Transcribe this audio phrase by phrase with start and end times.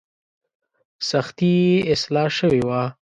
[1.09, 2.81] سختي یې اصلاح شوې وه.